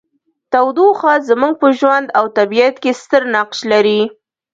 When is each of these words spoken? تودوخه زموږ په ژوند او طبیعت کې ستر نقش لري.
تودوخه 0.51 1.13
زموږ 1.29 1.53
په 1.61 1.67
ژوند 1.79 2.07
او 2.17 2.25
طبیعت 2.37 2.75
کې 2.83 2.91
ستر 3.01 3.21
نقش 3.35 3.59
لري. 3.71 4.01